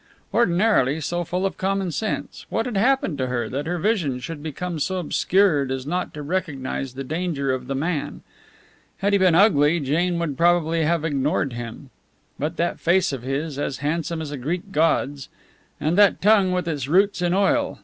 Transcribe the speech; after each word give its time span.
Ordinarily 0.33 0.99
so 0.99 1.23
full 1.23 1.45
of 1.45 1.59
common 1.59 1.91
sense, 1.91 2.47
what 2.49 2.65
had 2.65 2.75
happened 2.75 3.19
to 3.19 3.27
her 3.27 3.47
that 3.49 3.67
her 3.67 3.77
vision 3.77 4.17
should 4.19 4.41
become 4.41 4.79
so 4.79 4.97
obscured 4.97 5.69
as 5.69 5.85
not 5.85 6.11
to 6.15 6.23
recognize 6.23 6.95
the 6.95 7.03
danger 7.03 7.51
of 7.51 7.67
the 7.67 7.75
man? 7.75 8.23
Had 8.97 9.13
he 9.13 9.19
been 9.19 9.35
ugly, 9.35 9.79
Jane 9.79 10.17
would 10.17 10.35
probably 10.39 10.85
have 10.85 11.05
ignored 11.05 11.53
him. 11.53 11.91
But 12.39 12.57
that 12.57 12.79
face 12.79 13.13
of 13.13 13.21
his, 13.21 13.59
as 13.59 13.77
handsome 13.85 14.23
as 14.23 14.31
a 14.31 14.37
Greek 14.37 14.71
god's, 14.71 15.29
and 15.79 15.95
that 15.99 16.19
tongue 16.19 16.51
with 16.51 16.67
its 16.67 16.87
roots 16.87 17.21
in 17.21 17.35
oil! 17.35 17.77